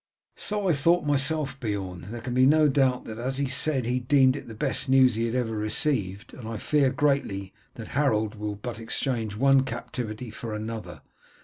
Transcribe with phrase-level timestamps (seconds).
[0.35, 2.07] "So I thought myself, Beorn.
[2.09, 5.13] There can be no doubt that, as he said, he deemed it the best news
[5.13, 10.31] he had ever received, and I fear greatly that Harold will but exchange one captivity
[10.31, 11.03] for another.